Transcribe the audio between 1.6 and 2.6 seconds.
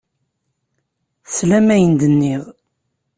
ayen ay d-nniɣ.